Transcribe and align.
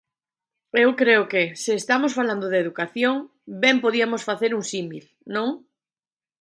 Eu 0.83 0.89
creo 1.01 1.23
que, 1.31 1.43
se 1.63 1.71
estamos 1.81 2.11
falando 2.19 2.45
de 2.49 2.61
educación, 2.63 3.15
ben 3.63 3.77
podíamos 3.85 4.25
facer 4.29 4.51
un 4.59 4.63
símil, 4.71 5.03
¿non? 5.35 5.49